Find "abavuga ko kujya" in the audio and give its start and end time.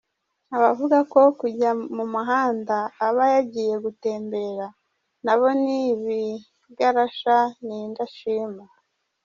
0.57-1.71